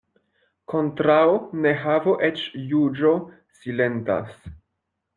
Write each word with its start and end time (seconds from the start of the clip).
Kontraŭ 0.71 1.19
nehavo 1.67 2.17
eĉ 2.31 2.43
juĝo 2.75 3.15
silentas. 3.63 4.39